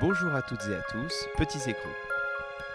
[0.00, 1.88] Bonjour à toutes et à tous, petits écrans.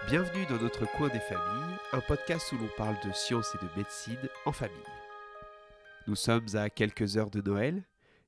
[0.07, 3.69] Bienvenue dans notre coin des familles, un podcast où l'on parle de science et de
[3.75, 4.77] médecine en famille.
[6.07, 7.83] Nous sommes à quelques heures de Noël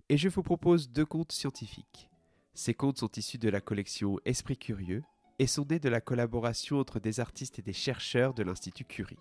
[0.10, 2.10] et je vous propose deux contes scientifiques.
[2.54, 5.04] Ces contes sont issus de la collection Esprit Curieux
[5.40, 9.20] et sont nés de la collaboration entre des artistes et des chercheurs de l'Institut Curie.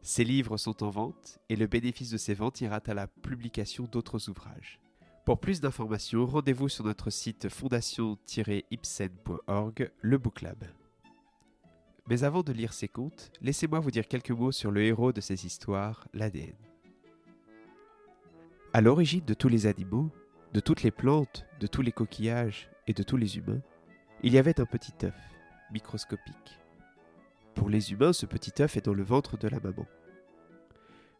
[0.00, 3.84] Ces livres sont en vente et le bénéfice de ces ventes ira à la publication
[3.84, 4.80] d'autres ouvrages.
[5.26, 10.62] Pour plus d'informations, rendez-vous sur notre site fondation-ipsen.org, le Book Lab.
[12.08, 15.20] Mais avant de lire ces contes, laissez-moi vous dire quelques mots sur le héros de
[15.20, 16.54] ces histoires, l'ADN.
[18.72, 20.12] À l'origine de tous les animaux,
[20.52, 23.62] de toutes les plantes, de tous les coquillages et de tous les humains,
[24.22, 25.18] il y avait un petit œuf,
[25.72, 26.60] microscopique.
[27.56, 29.86] Pour les humains, ce petit œuf est dans le ventre de la maman.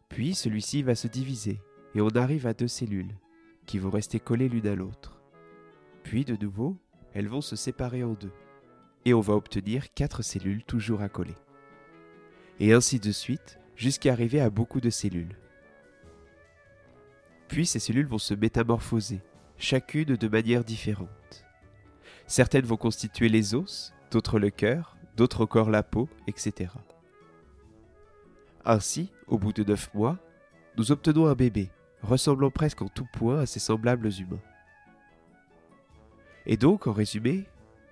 [0.07, 1.59] Puis celui-ci va se diviser
[1.93, 3.13] et on arrive à deux cellules,
[3.67, 5.21] qui vont rester collées l'une à l'autre.
[6.01, 6.75] Puis de nouveau,
[7.13, 8.33] elles vont se séparer en deux,
[9.05, 11.37] et on va obtenir quatre cellules toujours accolées.
[12.59, 15.37] Et ainsi de suite, jusqu'à arriver à beaucoup de cellules.
[17.47, 19.21] Puis ces cellules vont se métamorphoser,
[19.57, 21.45] chacune de manière différente.
[22.25, 26.71] Certaines vont constituer les os, d'autres le cœur, d'autres encore la peau, etc.
[28.65, 30.17] Ainsi, au bout de neuf mois,
[30.77, 31.69] nous obtenons un bébé,
[32.01, 34.41] ressemblant presque en tout point à ses semblables humains.
[36.45, 37.45] Et donc, en résumé,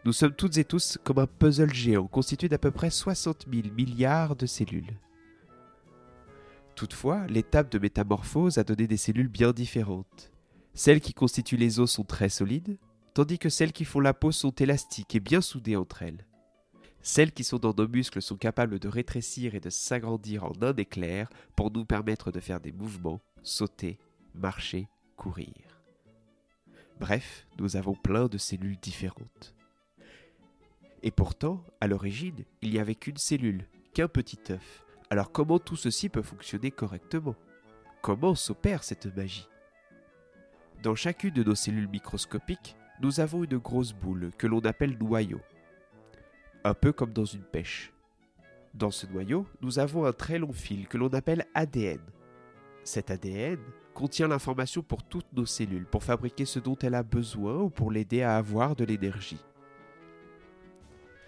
[0.06, 3.74] nous sommes toutes et tous comme un puzzle géant constitué d'à peu près 60 000
[3.76, 5.00] milliards de cellules.
[6.76, 10.32] Toutefois, l'étape de métamorphose a donné des cellules bien différentes.
[10.74, 12.78] Celles qui constituent les os sont très solides,
[13.14, 16.26] tandis que celles qui font la peau sont élastiques et bien soudées entre elles.
[17.08, 20.76] Celles qui sont dans nos muscles sont capables de rétrécir et de s'agrandir en un
[20.76, 24.00] éclair pour nous permettre de faire des mouvements, sauter,
[24.34, 25.54] marcher, courir.
[27.00, 29.54] Bref, nous avons plein de cellules différentes.
[31.04, 34.84] Et pourtant, à l'origine, il n'y avait qu'une cellule, qu'un petit œuf.
[35.12, 37.36] Alors comment tout ceci peut fonctionner correctement?
[38.02, 39.48] Comment s'opère cette magie?
[40.82, 45.40] Dans chacune de nos cellules microscopiques, nous avons une grosse boule que l'on appelle noyau.
[46.66, 47.94] Un peu comme dans une pêche.
[48.74, 52.00] Dans ce noyau, nous avons un très long fil que l'on appelle ADN.
[52.84, 53.60] Cet ADN
[53.94, 57.92] contient l'information pour toutes nos cellules, pour fabriquer ce dont elle a besoin ou pour
[57.92, 59.46] l'aider à avoir de l'énergie.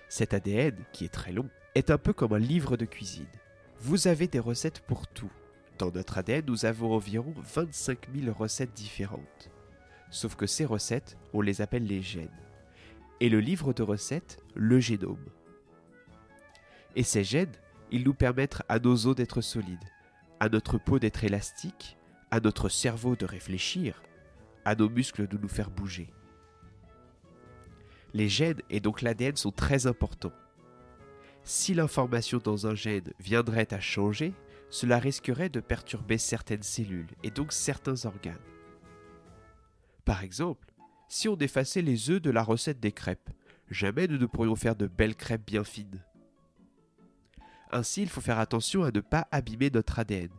[0.09, 3.27] Cet ADN, qui est très long, est un peu comme un livre de cuisine.
[3.79, 5.31] Vous avez des recettes pour tout.
[5.77, 9.51] Dans notre ADN, nous avons environ 25 000 recettes différentes.
[10.09, 12.46] Sauf que ces recettes, on les appelle les gènes.
[13.19, 15.25] Et le livre de recettes, le génome.
[16.95, 17.55] Et ces gènes,
[17.91, 19.83] ils nous permettent à nos os d'être solides,
[20.39, 21.97] à notre peau d'être élastique,
[22.31, 24.03] à notre cerveau de réfléchir,
[24.65, 26.09] à nos muscles de nous faire bouger.
[28.13, 30.33] Les gènes et donc l'ADN sont très importants.
[31.43, 34.33] Si l'information dans un gène viendrait à changer,
[34.69, 38.35] cela risquerait de perturber certaines cellules et donc certains organes.
[40.03, 40.67] Par exemple,
[41.07, 43.29] si on effaçait les œufs de la recette des crêpes,
[43.69, 46.03] jamais nous ne pourrions faire de belles crêpes bien fines.
[47.71, 50.29] Ainsi, il faut faire attention à ne pas abîmer notre ADN.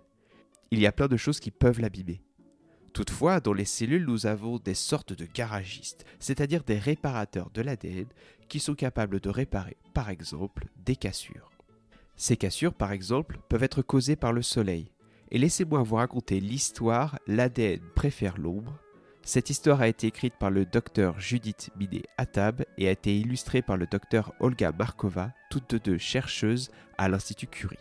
[0.70, 2.22] Il y a plein de choses qui peuvent l'abîmer.
[2.92, 8.06] Toutefois, dans les cellules, nous avons des sortes de garagistes, c'est-à-dire des réparateurs de l'ADN
[8.48, 11.50] qui sont capables de réparer, par exemple, des cassures.
[12.16, 14.90] Ces cassures, par exemple, peuvent être causées par le soleil.
[15.30, 18.78] Et laissez-moi vous raconter l'histoire L'ADN préfère l'ombre.
[19.28, 23.60] Cette histoire a été écrite par le docteur Judith Minet Attab et a été illustrée
[23.60, 27.76] par le docteur Olga Markova, toutes deux chercheuses à l'Institut Curie.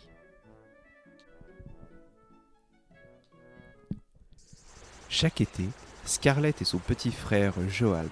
[5.07, 5.63] Chaque été,
[6.03, 8.07] Scarlett et son petit frère Johan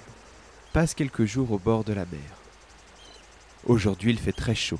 [0.72, 2.38] passent quelques jours au bord de la mer.
[3.66, 4.80] Aujourd'hui, il fait très chaud.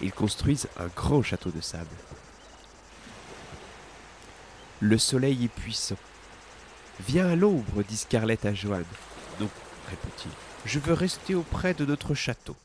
[0.00, 1.94] Ils construisent un grand château de sable.
[4.80, 5.94] Le soleil est puissant.
[7.00, 8.82] Viens à l'ombre, dit Scarlett à Johan.
[9.40, 9.50] Non,
[9.88, 10.30] répond-il,
[10.64, 12.56] je veux rester auprès de notre château.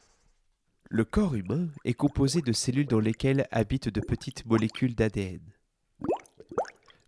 [0.90, 5.42] Le corps humain est composé de cellules dans lesquelles habitent de petites molécules d'ADN.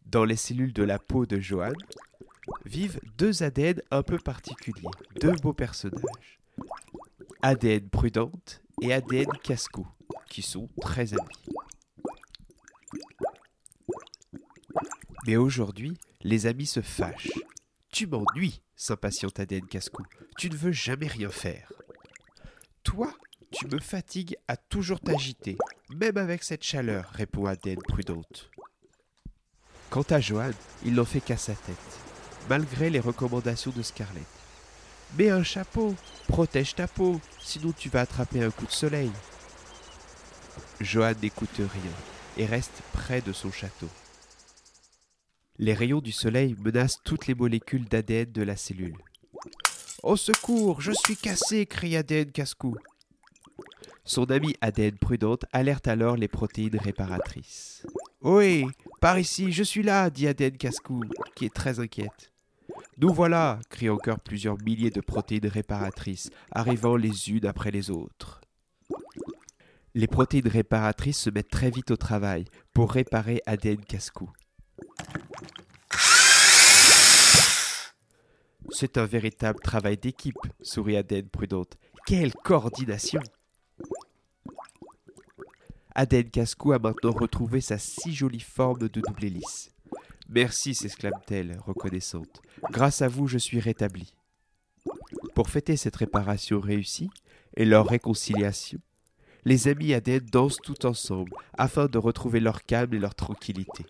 [0.06, 1.74] Dans les cellules de la peau de Johan
[2.66, 4.90] vivent deux ADN un peu particuliers,
[5.20, 6.40] deux beaux personnages.
[7.42, 9.88] ADN prudente et ADN casco,
[10.30, 11.56] qui sont très amis.
[15.26, 17.30] Mais aujourd'hui, les amis se fâchent.
[17.92, 20.04] Tu m'ennuies, s'impatiente ADN Casco.
[20.38, 21.72] Tu ne veux jamais rien faire.
[22.84, 23.14] Toi,
[23.52, 25.58] tu me fatigues à toujours t'agiter,
[25.90, 28.50] même avec cette chaleur, répond ADN prudente.
[29.90, 30.52] Quant à Johan,
[30.86, 32.00] il n'en fait qu'à sa tête,
[32.50, 34.24] malgré les recommandations de Scarlett.
[35.18, 35.96] Mets un chapeau,
[36.30, 39.12] protège ta peau, sinon tu vas attraper un coup de soleil.
[40.80, 41.92] Johan n'écoute rien
[42.38, 43.90] et reste près de son château.
[45.62, 48.98] Les rayons du soleil menacent toutes les molécules d'ADN de la cellule.
[50.02, 52.76] Au secours, je suis cassé, crie ADN casse-cou.
[54.04, 57.86] Son ami ADN prudente alerte alors les protéines réparatrices.
[58.22, 58.66] Oui,
[59.02, 61.04] par ici, je suis là, dit ADN casse-cou,
[61.36, 62.32] qui est très inquiète.
[62.98, 68.42] Nous voilà, crient encore plusieurs milliers de protéines réparatrices, arrivant les unes après les autres.
[69.94, 74.32] Les protéines réparatrices se mettent très vite au travail pour réparer ADN casse-cou.
[78.72, 81.78] C'est un véritable travail d'équipe, sourit ADN prudente.
[82.08, 83.22] Quelle coordination
[85.94, 89.72] Aden Cascou a maintenant retrouvé sa si jolie forme de double hélice.
[90.30, 92.42] Merci, s'exclame-t-elle, reconnaissante.
[92.72, 94.14] Grâce à vous, je suis rétablie.
[95.36, 97.10] Pour fêter cette réparation réussie
[97.58, 98.80] et leur réconciliation,
[99.44, 103.86] les amis Aden dansent tout ensemble afin de retrouver leur calme et leur tranquillité.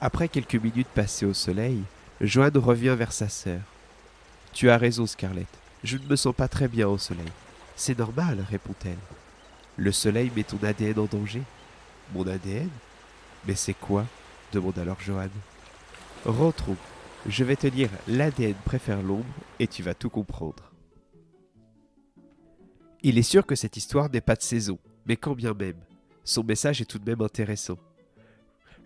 [0.00, 1.82] Après quelques minutes passées au soleil,
[2.20, 3.60] Joanne revient vers sa sœur.
[4.52, 5.48] Tu as raison, Scarlett.
[5.84, 7.32] Je ne me sens pas très bien au soleil.
[7.76, 8.98] C'est normal, répond-elle.
[9.76, 11.42] Le soleil met ton ADN en danger.
[12.14, 12.68] Mon ADN
[13.46, 14.06] Mais c'est quoi?
[14.52, 15.30] demande alors Joanne.
[16.24, 16.76] Rentrons.
[17.26, 19.24] Je vais te lire L'ADN préfère l'ombre
[19.58, 20.72] et tu vas tout comprendre.
[23.02, 25.76] Il est sûr que cette histoire n'est pas de saison, mais quand bien même,
[26.24, 27.78] son message est tout de même intéressant.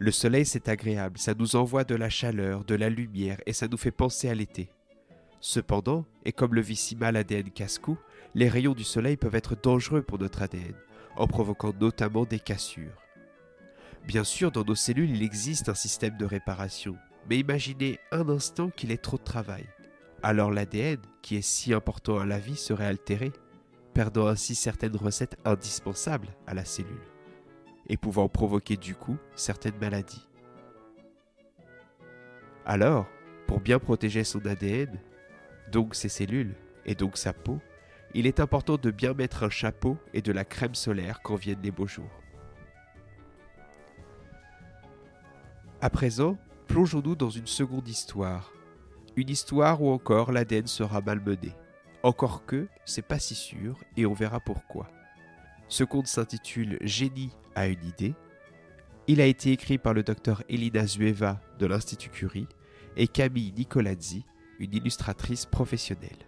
[0.02, 3.68] Le soleil, c'est agréable, ça nous envoie de la chaleur, de la lumière, et ça
[3.68, 4.70] nous fait penser à l'été.
[5.40, 7.22] Cependant, et comme le vit si mal
[7.54, 7.98] casse-cou,
[8.34, 10.72] les rayons du soleil peuvent être dangereux pour notre ADN,
[11.16, 12.96] en provoquant notamment des cassures.
[14.06, 16.96] Bien sûr, dans nos cellules, il existe un système de réparation,
[17.28, 19.66] mais imaginez un instant qu'il ait trop de travail.
[20.22, 23.32] Alors l'ADN, qui est si important à la vie, serait altéré,
[23.92, 27.09] perdant ainsi certaines recettes indispensables à la cellule,
[27.88, 30.28] et pouvant provoquer du coup certaines maladies.
[32.64, 33.06] Alors,
[33.46, 35.00] pour bien protéger son ADN,
[35.72, 36.54] donc ses cellules,
[36.86, 37.58] et donc sa peau,
[38.14, 41.62] il est important de bien mettre un chapeau et de la crème solaire quand viennent
[41.62, 42.10] les beaux jours.
[45.80, 46.36] À présent,
[46.66, 48.52] plongeons-nous dans une seconde histoire.
[49.16, 51.54] Une histoire où encore l'ADN sera malmené.
[52.02, 54.88] Encore que, c'est pas si sûr, et on verra pourquoi.
[55.70, 58.14] Ce conte s'intitule Génie a une idée.
[59.06, 62.48] Il a été écrit par le docteur Elina Zueva de l'Institut Curie
[62.96, 64.24] et Camille Nicolazzi,
[64.58, 66.26] une illustratrice professionnelle.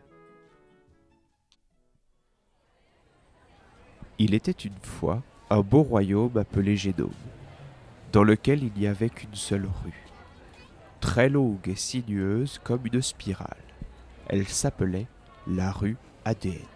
[4.19, 7.11] Il était une fois un beau royaume appelé Génome,
[8.13, 10.07] dans lequel il n'y avait qu'une seule rue,
[11.01, 13.57] très longue et sinueuse comme une spirale.
[14.29, 15.09] Elle s'appelait
[15.49, 16.72] la rue ADN.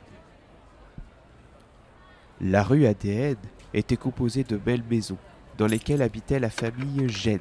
[2.40, 3.36] La rue ADN
[3.72, 5.16] était composée de belles maisons
[5.56, 7.40] dans lesquelles habitait la famille Gène.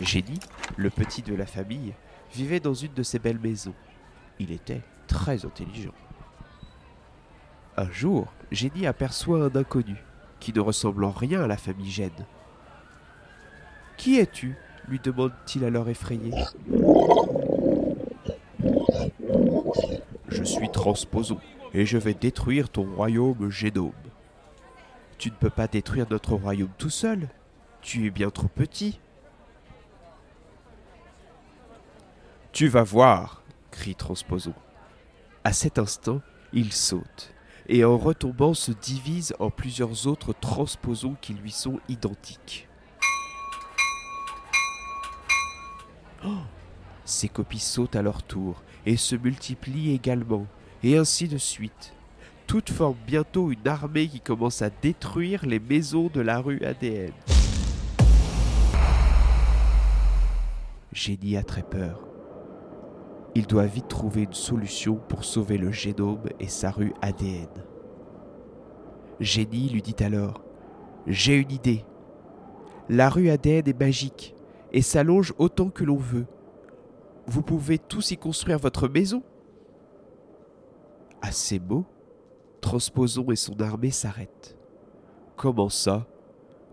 [0.00, 0.40] Génie,
[0.76, 1.94] le petit de la famille,
[2.34, 3.74] vivait dans une de ces belles maisons.
[4.40, 5.94] Il était très intelligent.
[7.76, 9.96] Un jour, Génie aperçoit un inconnu,
[10.40, 12.10] qui ne ressemble en rien à la famille Gêne.
[13.96, 14.56] Qui es-tu?
[14.88, 16.32] lui demande-t-il alors effrayé.
[20.28, 21.38] Je suis Transposon,
[21.74, 23.92] et je vais détruire ton royaume Génome.
[25.18, 27.28] Tu ne peux pas détruire notre royaume tout seul.
[27.82, 29.00] Tu es bien trop petit.
[32.52, 34.54] Tu vas voir, crie Transposon.
[35.44, 36.20] À cet instant,
[36.52, 37.32] il saute
[37.68, 42.68] et en retombant se divise en plusieurs autres transposons qui lui sont identiques.
[46.24, 46.38] Oh
[47.04, 50.46] Ces copies sautent à leur tour et se multiplient également,
[50.82, 51.94] et ainsi de suite.
[52.46, 57.12] Toutes forment bientôt une armée qui commence à détruire les maisons de la rue ADN.
[60.92, 62.08] Génie a très peur.
[63.36, 67.46] Il doit vite trouver une solution pour sauver le génome et sa rue ADN.
[69.20, 70.42] Génie lui dit alors
[71.06, 71.84] J'ai une idée.
[72.88, 74.34] La rue ADN est magique
[74.72, 76.26] et s'allonge autant que l'on veut.
[77.28, 79.22] Vous pouvez tous y construire votre maison.
[81.30, 81.86] À ces mots,
[82.60, 84.58] Transposons et son armée s'arrêtent.
[85.36, 86.08] Comment ça?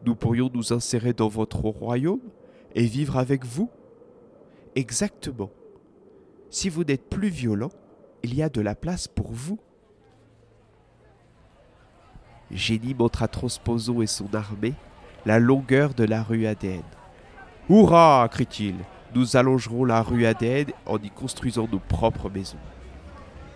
[0.03, 2.23] Nous pourrions nous insérer dans votre royaume
[2.73, 3.69] et vivre avec vous?
[4.73, 5.51] Exactement.
[6.49, 7.69] Si vous n'êtes plus violent,
[8.23, 9.59] il y a de la place pour vous.
[12.49, 14.73] Génie montre à Transposon et son armée
[15.27, 16.81] la longueur de la rue ADN.
[17.69, 18.77] Hurrah crie-t-il.
[19.13, 22.57] nous allongerons la rue ADN en y construisant nos propres maisons.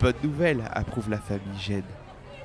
[0.02, 1.84] Bonne nouvelle, approuve la famille Gênes.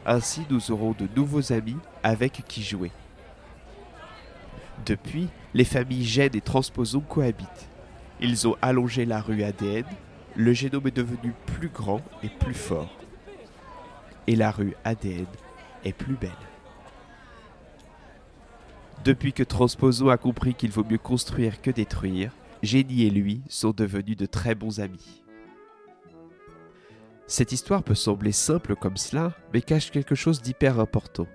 [0.05, 2.91] Ainsi, nous aurons de nouveaux amis avec qui jouer.
[4.85, 7.71] Depuis, les familles Gènes et Transposons cohabitent.
[8.21, 9.87] Ils ont allongé la rue ADN,
[10.35, 12.95] le génome est devenu plus grand et plus fort.
[14.27, 15.25] Et la rue ADN
[15.83, 16.31] est plus belle.
[19.03, 22.33] Depuis que Transposons a compris qu'il vaut mieux construire que détruire,
[22.63, 25.23] Génie et lui sont devenus de très bons amis.
[27.29, 31.27] Cette histoire peut sembler simple comme cela, mais cache quelque chose d'hyper important.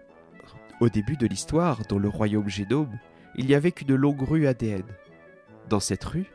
[0.79, 2.97] Au début de l'histoire, dans le royaume Génome,
[3.35, 4.85] il n'y avait qu'une longue rue ADN.
[5.69, 6.31] Dans cette rue,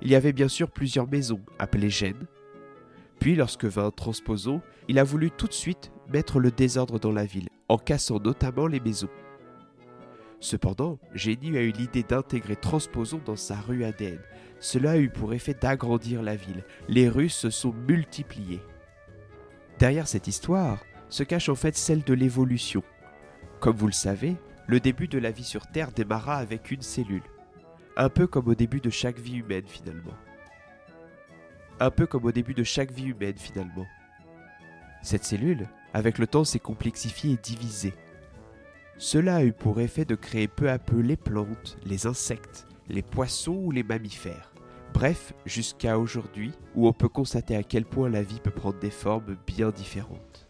[0.00, 2.26] il y avait bien sûr plusieurs maisons, appelées gènes.
[3.20, 7.26] Puis, lorsque vint Transposon, il a voulu tout de suite mettre le désordre dans la
[7.26, 9.10] ville, en cassant notamment les maisons.
[10.40, 14.18] Cependant, Génie a eu l'idée d'intégrer Transposon dans sa rue ADN.
[14.60, 16.64] Cela a eu pour effet d'agrandir la ville.
[16.88, 18.60] Les rues se sont multipliées.
[19.78, 22.82] Derrière cette histoire se cache en fait celle de l'évolution.
[23.60, 27.22] Comme vous le savez, le début de la vie sur Terre démarra avec une cellule.
[27.96, 30.14] Un peu comme au début de chaque vie humaine finalement.
[31.80, 33.86] Un peu comme au début de chaque vie humaine finalement.
[35.02, 37.94] Cette cellule, avec le temps, s'est complexifiée et divisée.
[38.96, 43.02] Cela a eu pour effet de créer peu à peu les plantes, les insectes, les
[43.02, 44.53] poissons ou les mammifères.
[44.94, 48.90] Bref, jusqu'à aujourd'hui, où on peut constater à quel point la vie peut prendre des
[48.90, 50.48] formes bien différentes.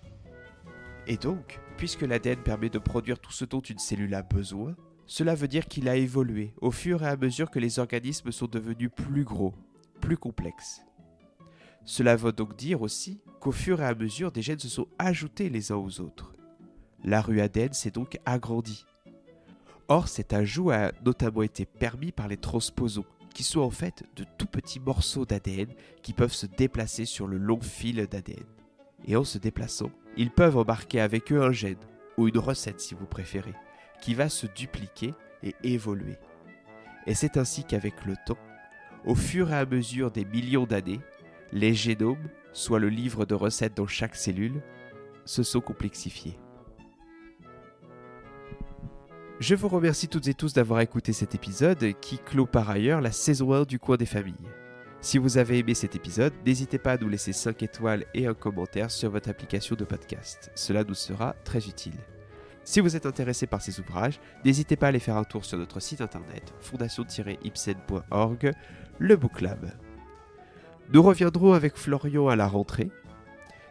[1.06, 5.34] Et donc, Puisque l'ADN permet de produire tout ce dont une cellule a besoin, cela
[5.34, 8.90] veut dire qu'il a évolué au fur et à mesure que les organismes sont devenus
[8.94, 9.54] plus gros,
[10.00, 10.82] plus complexes.
[11.84, 15.50] Cela veut donc dire aussi qu'au fur et à mesure des gènes se sont ajoutés
[15.50, 16.34] les uns aux autres.
[17.02, 18.86] La rue ADN s'est donc agrandie.
[19.88, 24.24] Or, cet ajout a notamment été permis par les transposons, qui sont en fait de
[24.38, 25.68] tout petits morceaux d'ADN
[26.02, 28.46] qui peuvent se déplacer sur le long fil d'ADN.
[29.06, 31.76] Et en se déplaçant, ils peuvent embarquer avec eux un gène,
[32.16, 33.54] ou une recette si vous préférez,
[34.00, 35.12] qui va se dupliquer
[35.42, 36.16] et évoluer.
[37.06, 38.38] Et c'est ainsi qu'avec le temps,
[39.04, 41.00] au fur et à mesure des millions d'années,
[41.52, 44.62] les génomes, soit le livre de recettes dans chaque cellule,
[45.26, 46.38] se sont complexifiés.
[49.46, 53.12] Je vous remercie toutes et tous d'avoir écouté cet épisode qui clôt par ailleurs la
[53.12, 54.32] saison 1 du coin des familles.
[55.02, 58.32] Si vous avez aimé cet épisode, n'hésitez pas à nous laisser 5 étoiles et un
[58.32, 60.50] commentaire sur votre application de podcast.
[60.54, 61.92] Cela nous sera très utile.
[62.64, 65.58] Si vous êtes intéressé par ces ouvrages, n'hésitez pas à aller faire un tour sur
[65.58, 68.52] notre site internet fondation-ipsen.org,
[68.98, 69.72] le Book Lab.
[70.90, 72.90] Nous reviendrons avec Florian à la rentrée.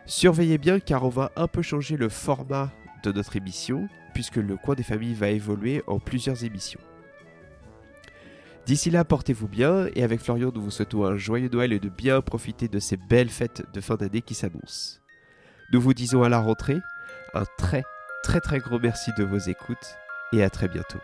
[0.06, 2.72] Surveillez bien car on va un peu changer le format
[3.04, 6.80] de notre émission puisque le coin des familles va évoluer en plusieurs émissions.
[8.66, 11.90] D'ici là, portez-vous bien et avec Florian, nous vous souhaitons un joyeux Noël et de
[11.90, 15.00] bien profiter de ces belles fêtes de fin d'année qui s'annoncent.
[15.74, 16.80] Nous vous disons à la rentrée
[17.34, 17.84] un très
[18.24, 19.98] très très gros merci de vos écoutes
[20.32, 21.00] et à très bientôt.